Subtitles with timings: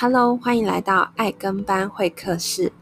[0.00, 2.72] Hello，欢迎来到爱跟班会客室。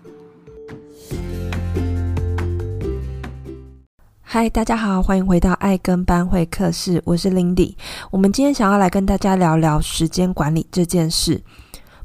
[4.21, 7.75] 嗨，大家好，欢迎回到爱跟班会客室，我是 Lindy。
[8.11, 11.43] 我们今天想要来跟大家聊聊时间管理这件事。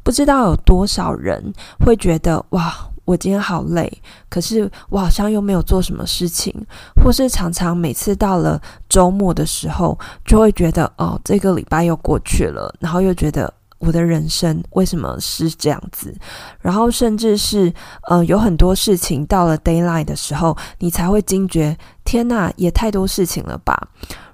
[0.01, 1.53] 不知道有多少人
[1.85, 2.73] 会觉得，哇，
[3.03, 3.91] 我今天好累，
[4.29, 6.55] 可是我好像又没有做什么事情，
[7.03, 13.53] 或是常常每次到了周末的时候，就会觉得，哦，这个礼拜又过去了，然后又觉得。
[13.81, 16.15] 我的人生为什么是这样子？
[16.59, 17.73] 然后甚至是
[18.03, 23.75] 呃，有很多事情到了 daylight 的时候，你才会惊觉，天哪，也太多事情了吧？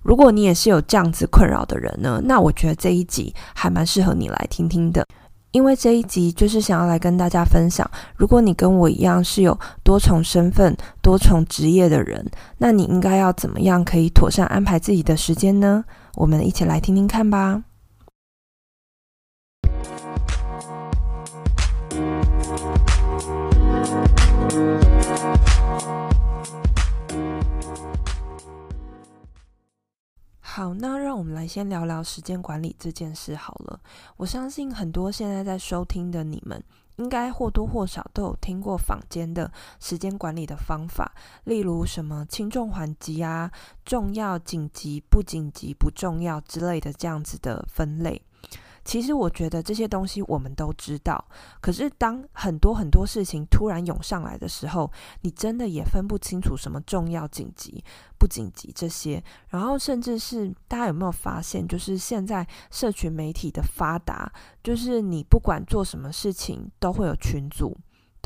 [0.03, 5.05] 如果你也是有这样子困扰的人呢，那我觉得这一集还蛮适合你来听听的，
[5.51, 15.85] 因为这一集就是想要来跟大家分享，如果你跟我一样是有多重身份、多重职业的人，那你应该要怎么样可以妥善安排自己的时间呢？
[16.15, 17.63] 我们一起来听听看吧。
[30.57, 33.79] 好，那让我们来先聊聊时间管理这件事好了。
[34.15, 36.59] 我相信很多现在在收听的你们，
[36.95, 41.13] 应该或多或少都有听过坊间的时间管理的方法，
[41.43, 43.51] 例如什么轻重缓急啊、
[43.85, 48.19] 重要、紧急、不紧急、不重要之类的这样子的分类。
[48.87, 51.21] 其实我觉得这些东西我们都知道，
[51.59, 54.89] 可是当很多很多事情突然涌上来的时候，
[55.23, 57.83] 你真的也分不清楚什么重要、紧急、
[58.17, 59.21] 不紧急这些。
[59.49, 64.31] 然后甚至是大家有没有发现，就是现在社群媒体的发达，
[64.63, 67.77] 就是你不管做什么事情都会有群组。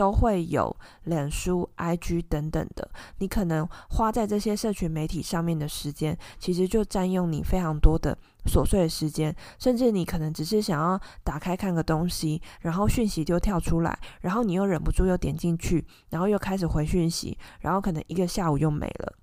[0.02, 19.14] 都会有脸书、IG 等等的，你可能花在这些社群媒体上面的时间，其实就占用你非常多的琐碎的时间，甚至你可能只是想要打开看个东西，然后讯息就跳出来，然后你又忍不住又点进去，然后又开始回讯息，然后可能一个下午又没了。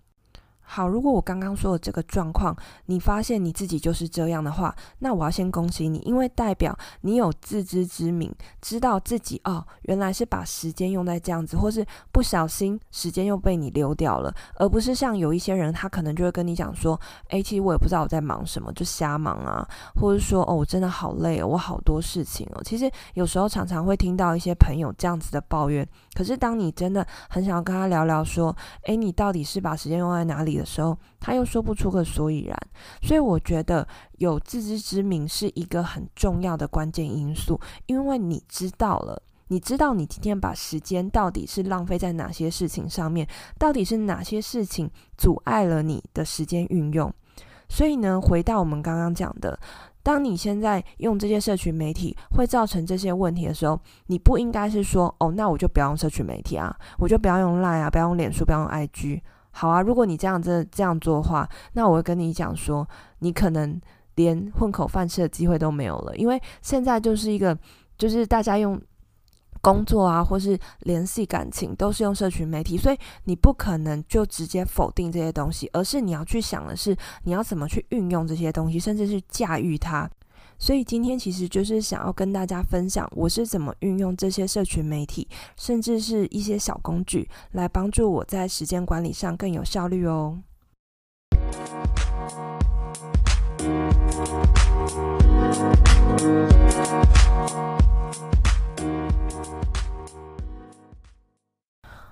[0.70, 8.30] 好，如果我刚刚说的这个状况，你发现你自己就是这样的话，那我要先恭喜你，因为代表你有自知之明，
[8.60, 17.00] 知道自己哦，原来是把时间用在这样子，或是不小心时间又被你溜掉了，而不是像有一些人，他可能就会跟你讲说，
[17.30, 19.66] 诶，其实我也不知道我在忙什么，就瞎忙啊，
[19.98, 22.60] 或者说哦，我真的好累哦，我好多事情哦。
[22.62, 30.57] 其实有时候常常会听到一些朋友这样子的抱怨，可是当你真的很想要跟他聊聊说，诶，你到底是把时间用在哪里？
[30.58, 32.56] 的时候，他又说不出个所以然，
[33.00, 33.86] 所以我觉得
[34.18, 43.26] 有自知之明是一个很重要的关键因素，因为你知道了，你知道你今天把时间到底是浪费在哪些事情上面，
[43.58, 47.12] 到底是哪些事情阻碍了你的时间运用。
[47.70, 49.58] 所以呢，回到我们刚刚讲的，
[50.02, 59.20] 当你现在用这些社群媒体会造成这些问题的时候，你不应该是说，哦，那我就不要用社群媒体啊，我就不要用 Line 啊，不要用脸书，不要用 IG。
[59.50, 62.88] 好啊，如果你这样子这样做的话，那我会跟你讲说，
[63.20, 63.80] 你可能
[64.14, 67.56] 连混口饭吃的机会都没有了，因为现在就是一个，
[67.96, 68.80] 就是大家用
[69.60, 80.08] 工作啊，或是联系感情都是用社群媒体，所以你不可能就直接否定这些东西，而是你要去想的是，你要怎么去运用这些东西，甚至是驾驭它。
[80.60, 90.40] 所以今天其实就是想要跟大家分享，我是怎么运用这些社群媒体，甚至是一些小工具，来帮助我在时间管理上更有效率哦。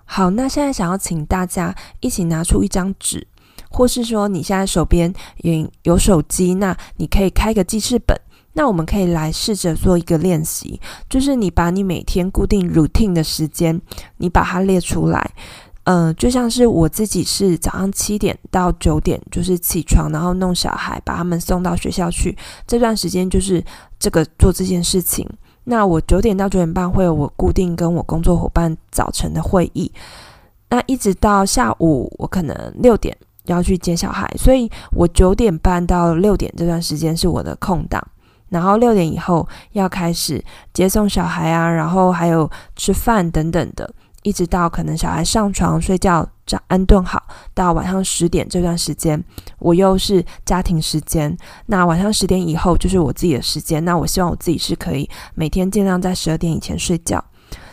[0.04, 3.26] 好，那现在想要请大家一起拿出一张纸，
[3.68, 8.16] 或是说你现在手边也有手机，那你可以开个记事本。
[8.56, 10.80] 那我们可以来试着做一个练习，
[11.10, 13.78] 就是你把你每天固定 routine 的时间，
[14.16, 15.30] 你把它列出来。
[15.84, 22.34] 呃，就像是我自己是早上七点到九点，就是起床，然后弄小孩，把他们送到学校去。
[22.66, 23.62] 这段时间就是
[23.98, 25.28] 这个做这件事情。
[25.64, 29.92] 那我九点到九点半会有我固定跟我工作伙伴早晨的会议。
[30.70, 38.02] 那一直到下午，我可能六点要去接小孩，所以我九点半到六点这段时间是我的空档。
[38.48, 47.22] 然后六点以后要开始接送小孩啊，然后还有吃饭等等的，一直到可能小孩上床睡觉，这安顿好，
[47.54, 49.22] 到晚上十点这段时间，
[49.59, 51.37] 我又是家庭时间。
[51.66, 53.84] 那晚上十点以后就是我自己的时间。
[53.84, 57.22] 那我希望我自己是可以每天尽量在十二点以前睡觉。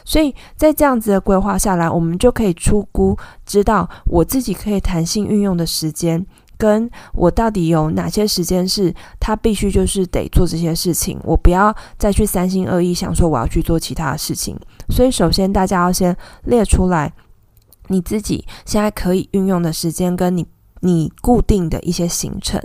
[0.05, 6.25] 所以在这样子的规划下来，我们就可以出估知道我自己可以弹性运用的时间。
[6.63, 14.57] 跟我到底有哪些时间是他必须就是得做这些事情，我不要再去三心二意想说我要去做其他的事情。
[14.89, 16.15] 所以首先大家要先
[16.45, 17.11] 列出来
[17.89, 20.47] 你自己现在可以运用的时间，跟你
[20.79, 22.61] 你固定的一些行程。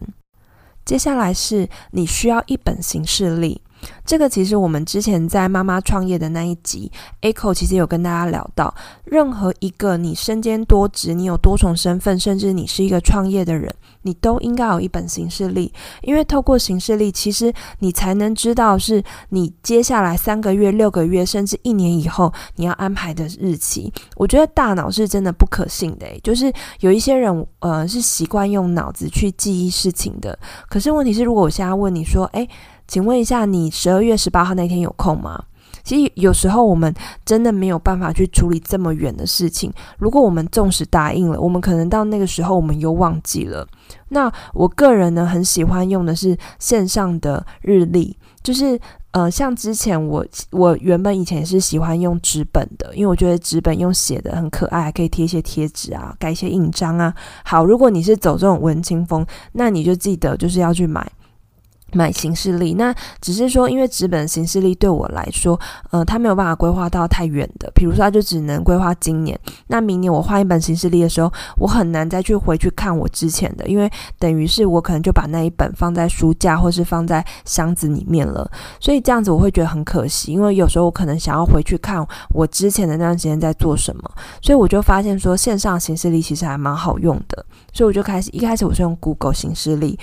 [0.85, 3.61] 接下来是你需要一本行事历。
[4.05, 6.91] 这个其实我们之前在妈妈创业的那一集
[7.23, 13.73] ，Echo 其实有跟大家聊到，任何一个你身兼多职、你有多重身份，甚至你是一个创业的人，
[14.03, 15.73] 你都应该有一本行事历，
[16.03, 23.93] 因为透过行事历，其实你才能知道是你接下来三个月、六个月，甚至一年以后你要安排的日期。
[24.17, 30.39] 我觉得大脑是真的不可信的，就是有一些人呃是习惯用脑子去记忆事情的，
[30.69, 32.49] 可是问题是，如果我现在问你说，诶。
[32.89, 35.45] 请问一下，你十二月十八号那天有空吗？
[35.85, 36.93] 其实有时候我们
[37.25, 39.73] 真的没有办法去处理这么远的事情。
[39.99, 43.67] 如果我们纵使答应了，我们可能到那个时候我们又忘记了。
[44.09, 48.79] 那我个人呢，很喜欢用的是线上的日历，就是
[49.13, 57.15] 呃，像之前我我原本以前也是喜欢用纸本的，因为我觉得纸本用写的很可爱，还可以贴一些贴纸啊，盖一些印章啊。
[57.45, 61.11] 好，如果你是走这种文青风，那你就记得就是要去买。
[61.93, 65.59] 买行事历，那只是说，因为纸本行事历对我来说，
[65.91, 67.71] 呃，它没有办法规划到太远的。
[67.75, 69.39] 比如说，它就只能规划今年。
[69.69, 78.51] 那明年我换一本行事历的时候，我很难再去回去看我之前的，因为等于是我可能就把那一本放在书架或是放在箱子里面了。
[78.79, 84.03] 所以这样子我会觉得很可惜，因为有时候我可能想要回去看我之前的那段时间在做什么。
[84.43, 87.45] 所以我就发现说，线上行事历其实还蛮好用的。
[87.73, 89.99] 所以我就开始，一开始我是用 Google 行事历。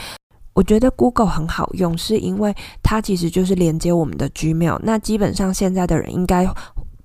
[0.55, 4.79] 我觉得 Google 很好用，是因为它其实就是连接我们的 Gmail。
[4.81, 6.47] 那基本上现在的人应该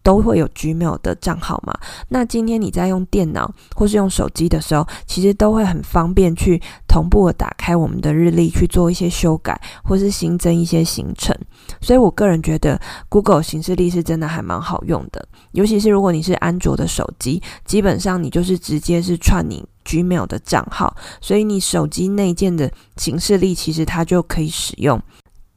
[0.05, 1.76] 都会有 Gmail 的账号嘛。
[2.08, 11.37] 那今天你在用电脑或是用手机的时候，其实都会很方便去同步的打开我们的日历去做一些修改，或是新增一些行程。
[11.81, 19.67] 所以我个人觉得 Google 形式历是真的还蛮好用的，尤其是如果你是安卓的手机，基本上你就是直接是串你。
[19.84, 25.00] Gmail 的账号，所以你手机内建的行事历其实它就可以使用。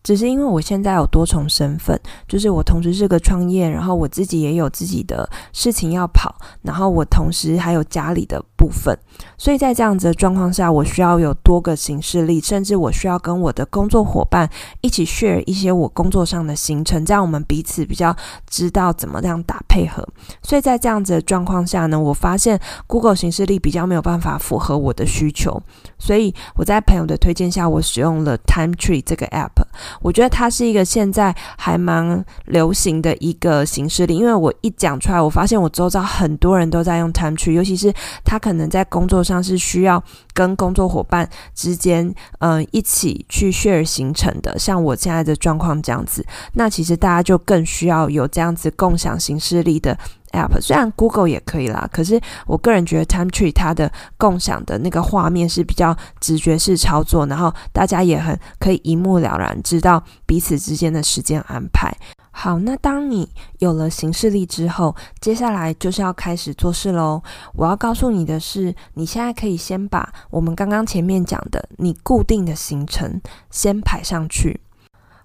[0.03, 1.97] 只是因为我现在有多重身份，
[2.27, 8.97] 就是我同时是个创业，然后我自己也有自己的事情要跑，然后我同时还有家里的部分，
[9.38, 14.50] 所以在这样子的状况下，我需要有多个行事历，甚至我需要跟我的工作伙伴
[14.81, 18.13] 一起 share 一些我工作上的行程，这样我们彼此比较
[18.45, 20.06] 知道怎么样打配合。
[20.41, 25.61] 所以在这样子的状况下呢，我发现 Google 行事历比较没有办法符合我的需求，
[25.97, 29.62] 所以我在朋友的推荐下，我使用了 Timetree 这个 app。
[30.01, 37.93] 我觉得它是一个现在还蛮流行的一个形式力，因为我一讲出来，我发现我周遭很多人都在用 Timetree，尤其是
[38.23, 40.03] 他可能在工作上是需要
[40.33, 49.97] 跟工作伙伴之间，嗯、一起去 share 行程的，像我现在的状况这样子，那其实大家就更需要有这样子共享形式力的。
[50.33, 61.95] App 虽然 Google 也可以啦，可是我个人觉得 Timetree 它的共享的那个画面是比较直觉式操作，然后大家也很可以一目了然知道彼此之间的时间安排。
[62.35, 67.21] 好，那当你有了行事历之后，接下来就是要开始做事喽。
[67.53, 73.21] 我要告诉你的是，你现在可以先把我们刚刚前面讲的你固定的行程
[73.51, 74.59] 先排上去。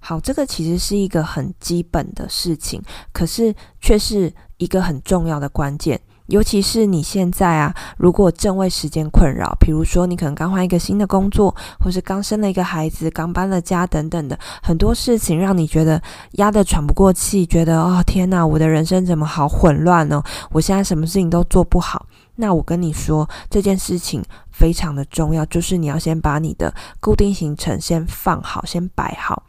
[0.01, 5.99] 好，这个其实是一个很基本的事情，可是却是一个很重要的关键。
[6.27, 20.23] 尤其是你现在啊，如果正为时间困扰，比如说你可能刚换一个新的工作，或是刚生了一个孩子，刚搬了家等等的很多事情，让你觉得压得喘不过气，觉得哦天哪，我的人生怎么好混乱呢？
[20.51, 22.05] 我现在什么事情都做不好。
[22.37, 24.23] 那我跟你说，这件事情
[24.59, 29.45] 非常的重要，就是你要先把你的固定行程先放好，先摆好。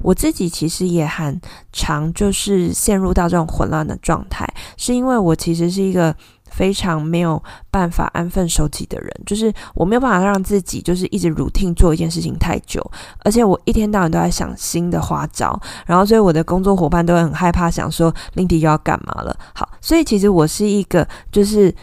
[0.00, 1.38] 我自己其实也很
[1.72, 4.46] 常就是陷入到这种混乱的状态，
[4.78, 6.16] 是因为我其实是一个。
[6.56, 12.80] 非常没有办法安分守己的人，就是我没有办法让自己就是一直 routine 做一件事情太久，
[13.24, 19.36] 而且我一天到晚都在想新的花招，然后所以我的工作伙伴都会很害怕，想说 Lindy 又要干嘛了。
[19.52, 21.74] 好，所以其实我是一个就是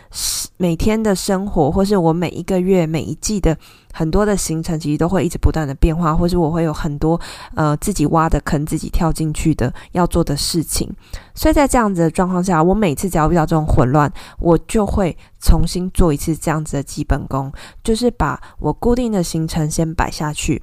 [0.55, 3.57] 每天的生活，或是我每一个月每一季的。
[3.93, 7.19] 很多的行程其实都会一直不断的变化，或是我会有很多
[7.55, 10.89] 呃自己挖的坑，自己跳进去的要做的事情。
[11.33, 17.51] 所以在这样子的状况下，我每次只要遇到这种混乱，我就会重新做一次这样子的基本功，
[17.83, 20.61] 就是把我固定的行程先摆下去。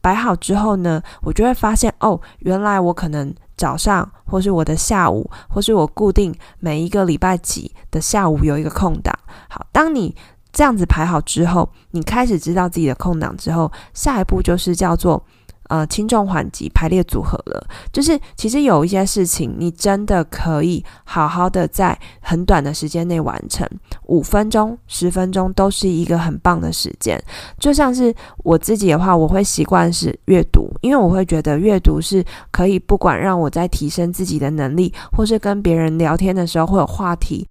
[0.00, 9.12] 摆好之后呢，我就会发现哦，原来我可能早上，或是我的下午，或是我固定每一个礼拜几的下午有一个空档。
[9.48, 10.14] 好，当你
[10.56, 15.22] 这样子排好之后，你开始知道自己的空档之后，下一步就是叫做。
[15.68, 23.68] 呃，轻重缓急排列组合了，就是其实有一些事情，你真的可以好好的在很短的时间内完成，
[24.04, 27.20] 五分钟、十分钟都是一个很棒的时间。
[27.58, 37.44] 就像是我自己的话，我会习惯是阅读，因为我会觉得阅读是可以不管让我在提升自己的能力，或是跟别人聊天的时候会有话题。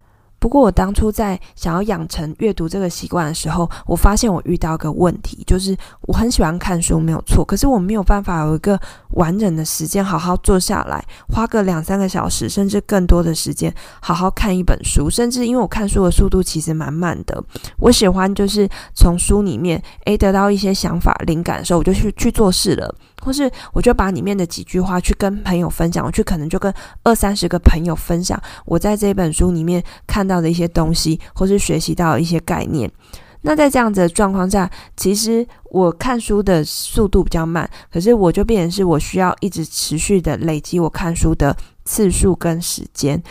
[0.45, 8.79] 不过我当初在想要养成阅读这个习惯的时候，我发现我遇到一个问题，就是我很喜欢看书，没有错，可是我没有办法有一个
[9.13, 15.09] 完整的时间好好坐下来，花个两三个小时，甚至更多的时间好好看一本书。
[15.09, 17.43] 甚至因为我看书的速度其实蛮慢的，
[17.79, 22.93] 我喜欢就是从书里面诶得到一些想法、灵感的时候，我就去去做事了。
[23.22, 32.91] 或是我就把里面的几句话去跟朋友分享，我去可能就跟二三十个朋友分享我在这本书里面看到的一些东西，或是学习到一些概念。
[33.41, 34.67] 那在这样子的状况下，
[34.98, 43.22] 其实我看书的速度比较慢，可是我就变成是我需要一直持续的累积我看书的次数跟时间。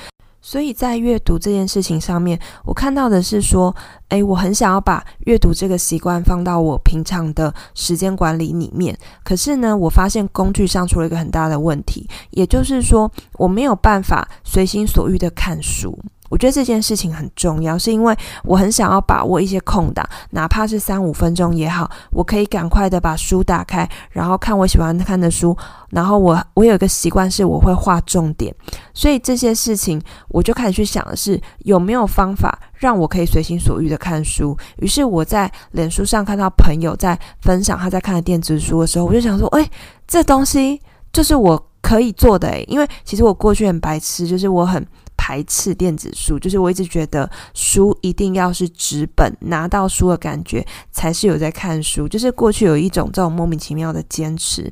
[0.46, 3.74] 所以在阅读这件事情上面，我看到的是说，
[4.10, 8.94] 诶，我很想要把阅读这个习惯放到我平常的时间管理里面。
[9.24, 15.98] 可是呢，我发现工具上出了一个很大的问题，也就是说，我没有办法随心所欲的看书。
[16.34, 25.56] 我觉得这件事情很重要，是因为我很想要把握一些空档，哪怕是三五分钟也好，我可以赶快的把书打开，然后看我喜欢看的书。
[25.90, 28.52] 然后我我有一个习惯是我会画重点，
[28.92, 34.58] 所以这些事情我就开始去想的是有没有方法让我可以随心所欲的看书。
[34.78, 39.70] 于是我在脸书上看到朋友在分享他在看的电子书的时候，我就想说，哎，
[40.08, 40.80] 这东西
[41.12, 44.84] 就是我可以做的诶，因为其实我过去很白痴，就是我很。
[45.24, 50.62] 排斥电子书，就是我一直觉得书一定要是纸本，拿到书的感觉
[50.92, 52.06] 才是有在看书。
[52.06, 54.70] 就是过去有一种这种莫名其妙的坚持，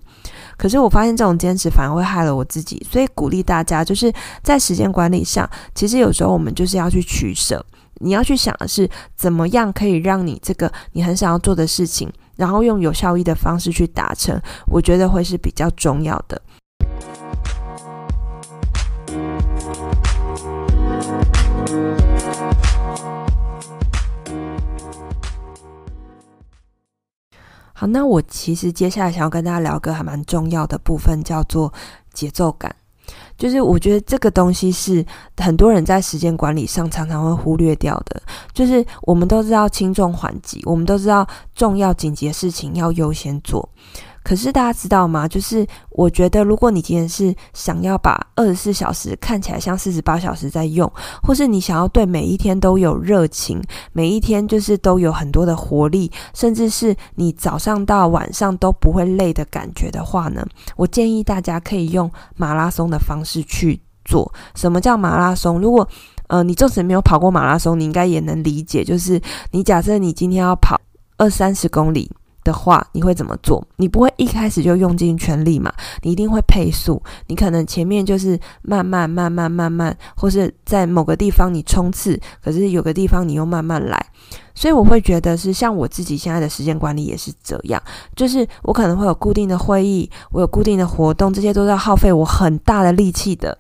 [0.59, 2.87] 可是我发现这种坚持反而会害了我自己。
[2.90, 7.64] 所以鼓励大家，就是在时间管理上，其实有时候我们就是要去取舍。
[8.00, 16.42] 你要去想的是，怎么样可以让你这个你很想要做的事情，然后用有效益的方式去达成，我觉得会是比较重要的。
[27.75, 31.73] 好，那我其实接下来想要跟大家聊个还蛮重要的部分，叫做
[32.12, 32.73] 节奏感。
[33.37, 35.05] 就是我觉得这个东西是
[35.37, 38.23] 很多人在时间管理上常常会忽略掉的。
[38.53, 43.69] 就是我们都知道轻重缓急，我们都知道重要紧急的事情要优先做。
[44.23, 45.26] 可是大家知道吗？
[45.26, 50.91] 就是我觉得，如果你今天是想要把二十四小时看起来像四十八小时在用，
[51.23, 53.61] 或是你想要对每一天都有热情，
[53.93, 64.33] 每一天就是都有很多的活力，甚至是你早上到晚上都不会累的感觉的话呢，我建议大家可以用马拉松的方式去做。
[64.55, 65.61] 什么叫马拉松？
[65.61, 65.87] 如果
[66.29, 70.81] 呃你就是没有跑过马拉松，你应该也能理解，就是你假设你今天要跑
[71.19, 72.11] 二三十公里。
[72.44, 73.62] 的话，你会怎么做？
[73.76, 75.72] 你不会一开始就用尽全力嘛？
[76.02, 77.02] 你一定会配速。
[77.28, 84.06] 你可能前面就是慢慢、慢慢、慢慢，或是在某个地方你冲刺，可是有个地方你又慢慢来。
[84.54, 87.82] 所以我会觉得是像我自己现在的时间管理也是这样，
[88.14, 93.56] 就是我可能会有固定的会议，我有固定的活动，这些都是要耗费我很大的力气的。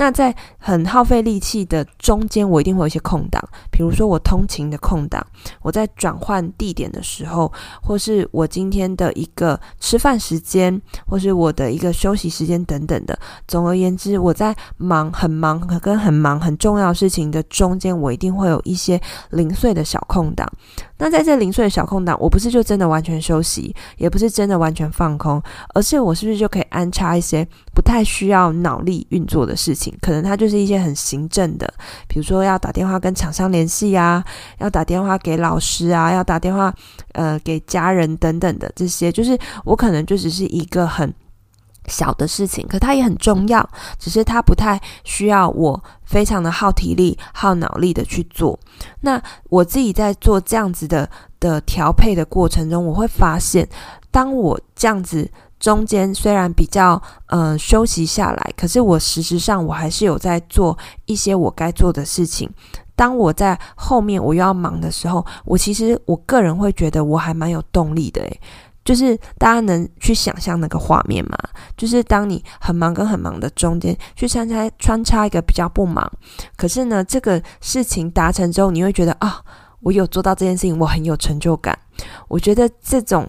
[0.00, 3.38] 那在很耗费力气的中间，我一定会有一些空档，
[3.70, 5.22] 比如说我通勤的空档，
[5.60, 7.52] 我在转换地点的时候，
[7.82, 13.18] 或是我今天的一个吃饭时间，或是我的一个休息时间等等的。
[13.46, 20.50] 总而言之，我在忙很忙跟很忙很重要事情的中间，我一定会有一些零碎的小空档。
[21.00, 25.42] 那在这零碎的小空档，我不是就真的完全休息，也不是真的完全放空，
[25.74, 27.42] 而是我是不是就可以安插一些
[27.74, 29.92] 不太需要脑力运作的事情？
[30.02, 31.72] 可能它就是一些很行政的，
[32.06, 34.22] 比如说要打电话跟厂商联系啊，
[34.58, 36.72] 要打电话给老师啊，要打电话
[37.12, 41.10] 呃给家人等等的这些，就是我可能就只是一个很
[41.90, 43.68] 小的事情，可它也很重要，
[43.98, 48.58] 只是它不太需要我非常的耗体力、耗脑力的去做。
[49.00, 49.20] 那
[49.50, 53.68] 我自己在做这样子的的调配的过程中，我会发现，
[54.10, 62.48] 当我这样子中间虽然比较呃休息下来，可是我事实上我还是有在做一些我该做的事情。
[62.96, 68.40] 当我在后面我又要忙的时候，我其实我个人会觉得我还蛮有动力的诶。
[68.84, 71.36] 就是大家能去想象那个画面吗？
[71.76, 76.10] 就是当你很忙跟很忙的中间，去穿插穿插一个比较不忙，
[76.56, 79.40] 可是呢，这个事情达成之后，你会觉得啊，
[79.80, 81.78] 我有做到这件事情，我很有成就感。
[82.28, 83.28] 我觉得这种。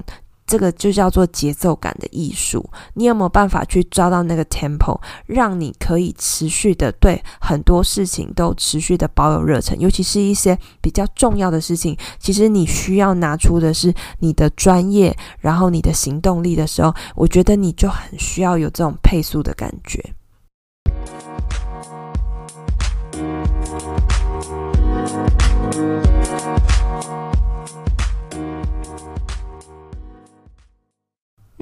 [0.51, 2.69] 这个就叫做节奏感的艺术。
[2.95, 20.03] 你有没有办法去抓到那个 tempo，让你可以持续的对很多事情都持续的保有热忱，尤其是一些比较重要的事情，其实你需要拿出的是你的专业，然后你的行动力的时候，我觉得你就很需要有这种配速的感觉。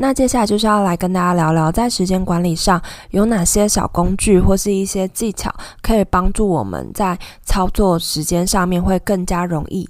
[0.02, 9.88] 那接下来就是要来跟大家聊聊，在时间管理上有哪些小工具或是一些技巧，可以帮助我们在操作时间上面会更加容易。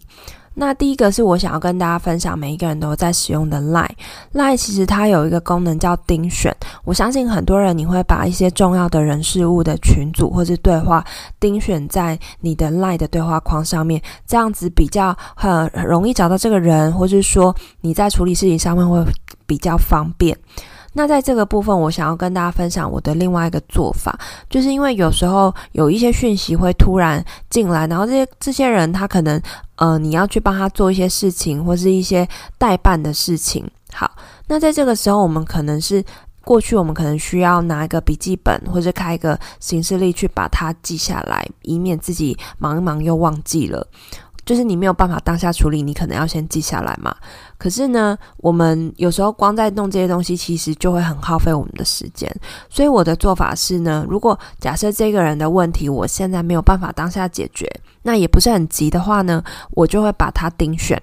[0.54, 3.90] 那第一个是我想要跟大家分享，每一个人都在使用的 Line。
[4.34, 11.06] Line 其实它有一个功能叫钉选，我相信很多人你会把一些重要的人事物的群组或是对话
[11.40, 19.04] 钉选在你的 Line 的对话框上面，这样子比较很容易找到这个人，或是说你在处理事情上面会。
[19.50, 20.38] 比较方便。
[20.94, 24.18] 那在这个部分，我想要跟大家分享我的另外一个做法，
[24.50, 29.40] 就是因为有时候有一些讯息会突然进来，然后这些这些人他可能
[29.76, 32.28] 呃，你要去帮他做一些事情，或是一些
[32.58, 33.64] 代办的事情。
[33.94, 34.10] 好，
[34.48, 36.04] 那在这个时候，我们可能是
[36.44, 43.88] 过去我们可能需要拿一个笔记本，或者开一个行事历去把它记下来，以免自己忙一忙又忘记了。
[44.46, 47.16] 就是你没有办法当下处理，你可能要先记下来嘛。
[47.58, 52.30] 可是呢，我们有时候光在弄这些东西，其实就会很耗费我们的时间。
[52.70, 57.70] 所以我的做法是呢，如果假设这个人的问题我现在没有办法当下解决，
[58.04, 61.02] 那也不是很急的话呢，我就会把它钉选。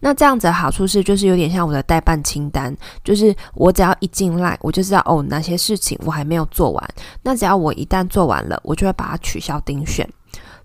[0.00, 6.88] 那这样子的好处是，就是有点像我的待办清单，就是我只要一进来，我就知道哦，哪些事情我还没有做完。
[7.22, 10.06] 那只要我一旦做完了，我就会把它取消钉选。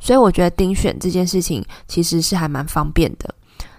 [0.02, 3.34] 所以我觉得钉选这件事情其实是还蛮方便的。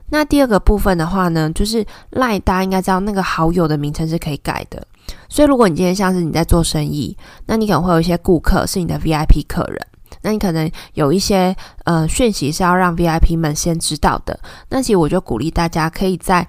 [0.08, 4.86] 那第二个部分的话呢，就是 LINE 大家应该知道那个好友的名称是可以改的。
[5.28, 9.86] 所以如果你今天像是你在做生意，那你可能会有一些顾客是你的 VIP 客人，
[10.20, 14.38] 那你可能有一些呃讯息是要让 VIP 们先知道的。
[14.68, 16.46] 那其实我就鼓励大家可以在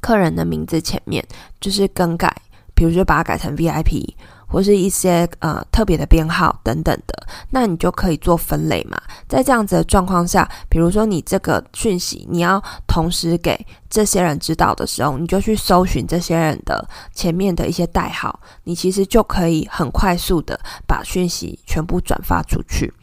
[0.00, 1.24] 客人的名字前面
[1.60, 2.34] 就是更改，
[2.74, 4.14] 比如说把它改成 VIP。
[4.54, 8.96] 或是一些呃特别的编号等等的，那你就可以做分类嘛。
[9.28, 22.94] 在这样子的状况下，比如说你这个讯息你要同时给这些人知道的时候，你就去搜寻这些人的前面的一些代号，你其实就可以很快速的把讯息全部转发出去。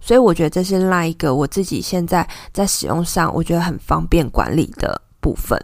[0.00, 5.60] 所以我觉得这是另外一个我自己现在在使用上我觉得很方便管理的部分。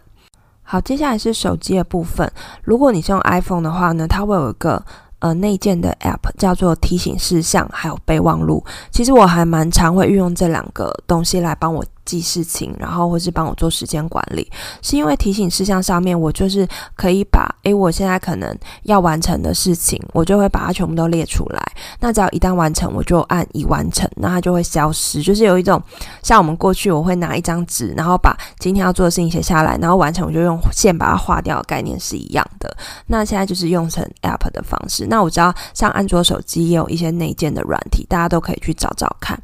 [0.63, 2.29] 好，接下来是手机的部分。
[2.63, 4.83] 如果你是用 iPhone 的话呢，它会有一个。
[5.19, 8.63] 呃，内建的 App 叫做提醒事项，还有备忘录。
[8.91, 14.49] 其实我还蛮常会运用这两个东西来帮我记事情，然后或是帮我做时间管理，
[14.81, 16.65] 是因为提醒事项上面，我就是
[16.95, 21.61] 可以把，诶，我现在可能要完成的事情，我就会把它全部都列出来。
[21.99, 25.21] 那只要一旦完成，我就按已完成，那它就会消失。
[25.21, 25.81] 就是有一种
[26.23, 32.75] 像我们过去我会拿一张纸，然后把今天要做的事情写下来，然后完成我就用线把它划掉概念是一样的。
[33.07, 35.05] 那现在就是用成 App 的方式。
[35.07, 39.37] 那我知道像安卓手机也有一些内建的软体，大家都可以去找找看。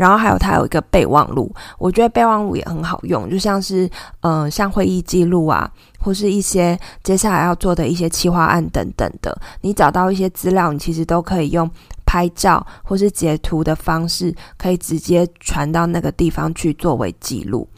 [0.00, 3.84] 然后还有它有一个备忘录，我觉得备忘录也很好用，就像是
[4.20, 11.70] 嗯、呃，像会议记录啊，或是一些接下来要做的一些企划案等等的，你找到一些资料，你其实都可以用
[12.06, 17.68] 拍照或是截图的方式，可以直接传到那个地方去作为记录。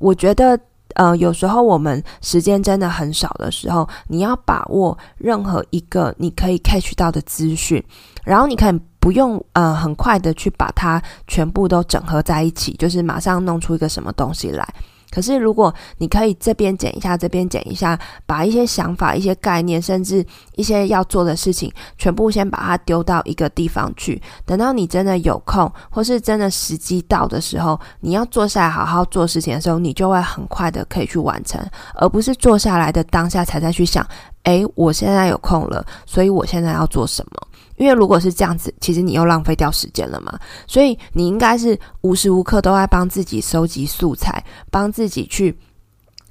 [0.00, 0.58] 我觉得，
[0.94, 7.80] 呃，有时候我们时间真的很少的时候，你要把握任何一个你可以 catch 到的资讯，
[8.28, 8.80] 然后你可以。
[9.00, 14.68] 不用呃很快的去把它全部都整合在一起，就是马上弄出一个什么东西来。
[15.10, 24.20] 可是如果你可以这边剪一下，这边剪一下，把一些想法、一些概念，甚至一些要做的事情，全部先把它丢到一个地方去。
[24.44, 31.64] 等到你真的有空，或是真的时机到的时候，你要坐下来好好做事情的时候，你就会很快的可以去完成，
[31.94, 34.06] 而不是坐下来的当下才在去想，
[34.42, 37.47] 诶，我现在有空了，所以我现在要做什么。
[37.78, 40.38] 因为如果是这样子，其实你又浪费掉时间了嘛。
[40.66, 45.56] 所以你应该是无时无刻都在帮自己收集素材，帮自己去。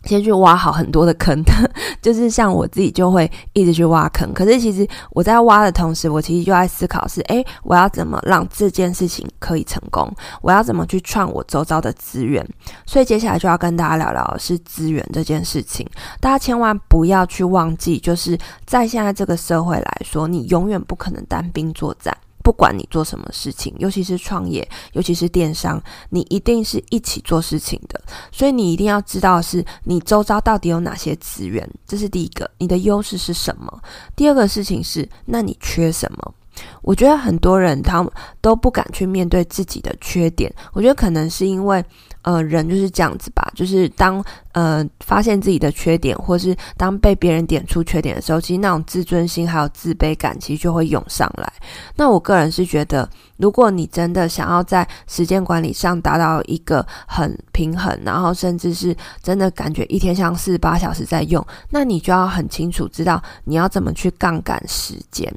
[0.08, 1.44] 先去挖好很多的坑，
[2.02, 4.34] 就是像我自己就会一直去挖坑。
[4.34, 10.12] 可是其实我在挖的同时，我其实就在思考是：诶，我要怎么让这件事情可以成功？
[10.42, 12.48] 我要怎么去创我周遭的资源？
[12.86, 15.88] 所以接下来就要跟大家聊聊的是资源这件事情。
[16.20, 22.16] 大家千万不要去忘记，就是在现在这个社会来说，你永远不可能单兵作战。
[22.48, 33.82] 不管你做什么事情，尤其是创业，尤其是电商，你一定是一起做事情的，所以你一定要知道是你周遭到底有哪些资源，这是第一个，你的优势是什么？
[34.16, 36.34] 第二个事情是，那你缺什么？
[36.82, 38.06] 我觉得很多人他
[38.42, 41.84] 都不敢去面对自己的缺点，我觉得可能是因为。
[42.24, 51.50] 呃，人就是这样子吧，就是当呃发现自己的缺点，或是当被别人点出缺点的时候，其实那种自尊心还有自卑感，其实就会涌上来。
[51.96, 58.94] 那我个人是觉得，如果你真的想要在时间管理上达到一个很平衡，然后甚至是
[59.24, 65.34] 真的感觉一天像四十八小时在用，那你就要很清楚知道你要怎么去杠杆时间。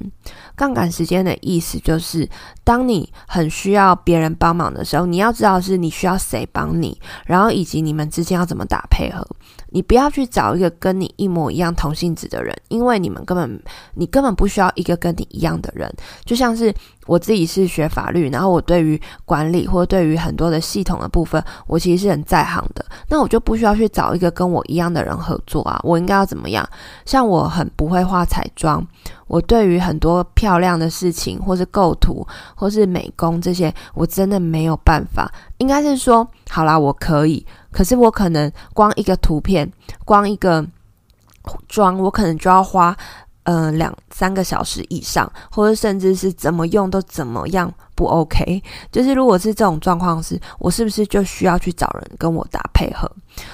[0.61, 2.29] 杠杆时间的意思就是，
[2.63, 9.25] 当你很需要别人帮忙的时候，你要知道是你需要谁帮你，然后以及你们之间要怎么打配合。
[9.69, 13.59] 你不要去找一个跟你一模一样同性质的人，因为你们根本
[13.95, 15.91] 你根本不需要一个跟你一样的人。
[16.25, 16.71] 就像是
[17.07, 22.85] 我自己是学法律，然后我对于管理或对于很多的系统的部分，我其实是很在行的。
[23.09, 25.79] 那我就不需要去找一个跟我一样的人合作啊。
[25.83, 26.67] 我应该要怎么样？
[27.05, 28.85] 像我很不会画彩妆，
[29.27, 35.31] 我对于很多漂亮的事情，或是构图，或是美工这些，我真的没有办法。
[35.57, 37.45] 应该是说，好啦，我可以。
[37.71, 39.71] 可是我可能光一个图片，
[40.05, 40.65] 光一个
[41.67, 42.95] 妆，我可能就要花
[43.43, 48.61] 呃两三个小时以上，或者甚至是怎么用都怎么样不 OK。
[48.91, 53.09] 就是如果是这种状况是，我是不是就需要去找人跟我打配合？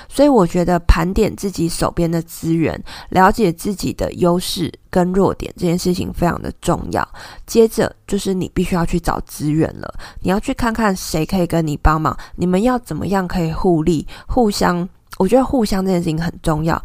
[0.10, 7.08] 所以我觉得盘点自己手边的资源，了解自己的优势跟弱点这件事情非常的重要。
[7.46, 14.88] 接着就是你必须要去找资源了，你要去看看谁可以跟你帮忙，你们要怎么样可以互利、互相。
[15.18, 16.80] 我觉得互相这件事情很重要，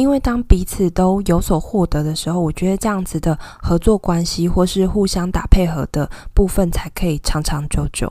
[0.00, 8.10] 因为当彼此都有所获得的时候，我觉得这样子的合作关系或是互相打配合的部分才可以长长久久。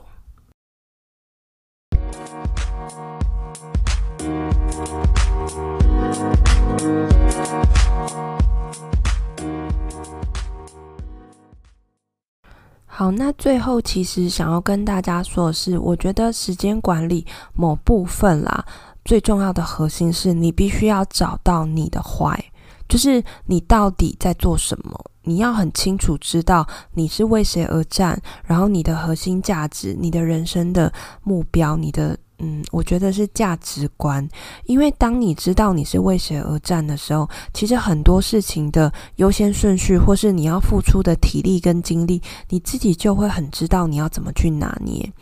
[12.86, 18.64] 好，那最后其实想要跟大家说的是，我觉得时间管理某部分啦，
[19.04, 22.42] 最重要的核心是你必须要找到你的坏
[22.88, 32.18] 就是你到底在做什么，你要很清楚知道你是为谁而战，然后你的核心价值、你的人生的目标、你的。
[32.42, 34.26] 嗯，我觉得是价值观，
[34.64, 45.12] 因为当你知道你是为谁而战的时候，其实很多事情的优先顺序，或是你要付出的体力跟精力，你自己就会很知道你要怎么去拿捏，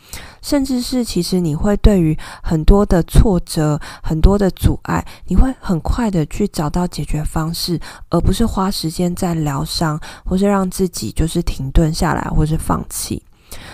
[0.41, 7.77] 甚至是其实你会对于很多的挫折、很多的阻碍，你会很快的去找到解决方式，
[8.09, 13.21] 而不是花时间在疗伤，或是让自己就是停顿下来，或是放弃。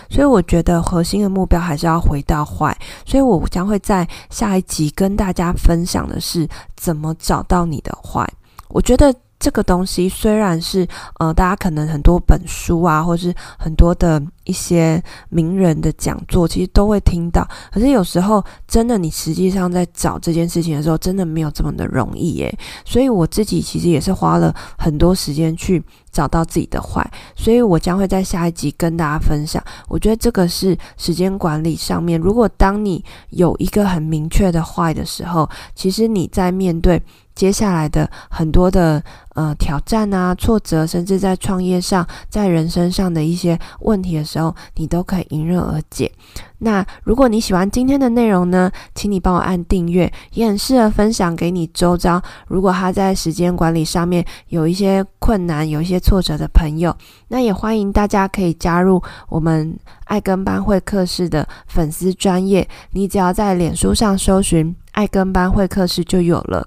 [0.10, 8.28] 所以我觉得核心的目标还是要回到坏所以我将会在下一集跟大家分享的是怎么找到你的坏。
[8.70, 9.14] 我觉得。
[9.38, 10.88] 这个东西虽然是
[11.20, 17.48] 呃，大家可能很多本书啊，或是很多的一些名人的讲座，其实都会听到。
[17.72, 22.58] 可是有时候，真的你实际上在找这件事情的时候，真的没有这么的容易耶。
[22.86, 27.06] 所以我自己其实也是花了很多时间去找到自己的坏。
[27.36, 29.62] 所以我将会在下一集跟大家分享。
[29.88, 37.02] 我觉得这个是时间管理上面，如果当你有一个很明确的坏的时候，其实你在面对。
[37.36, 46.10] 接下来的很多的呃挑战啊、挫折，甚至在创业上、在人生上的一些问题的时候，你都可以迎刃而解。
[46.60, 52.20] 那如果你喜欢今天的内容呢，请你帮我按订阅，也很适合分享给你周遭。
[52.48, 56.96] 如果他在时间管理上面有一些困难、有一些挫折的朋友，
[57.28, 62.66] 那也欢迎大家可以加入我们爱跟班会客室的粉丝专业。
[62.92, 66.66] 你只要在脸书上搜寻“爱跟班会客室”就有了。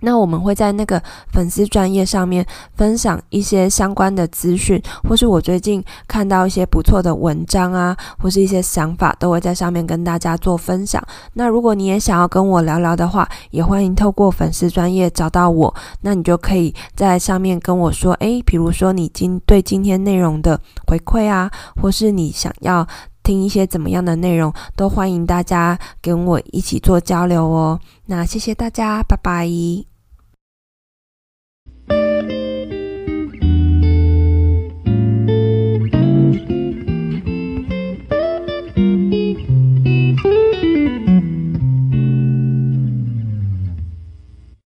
[0.00, 11.02] 那我们会在那个粉丝专页上面分享一些相关的资讯，或是我最近看到一些不错的文章啊，或是一些想法，都会在上面跟大家做分享。
[11.34, 22.86] 那如果你也想要跟我聊聊的话，也欢迎透过粉丝专业找到我，那你就可以在上面跟我说，诶，比如说你今对今天内容的回馈啊，或是你想要
[23.26, 27.80] 听一些怎么样的内容，都欢迎大家跟我一起做交流哦。
[28.06, 29.95] 那谢谢大家，拜拜。